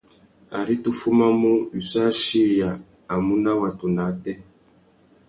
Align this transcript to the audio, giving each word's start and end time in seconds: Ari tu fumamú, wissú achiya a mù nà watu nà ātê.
Ari 0.59 0.75
tu 0.83 0.89
fumamú, 0.99 1.53
wissú 1.71 1.97
achiya 2.09 2.69
a 3.13 3.15
mù 3.25 3.33
nà 3.43 3.51
watu 3.61 3.85
nà 3.95 4.03
ātê. 4.11 4.33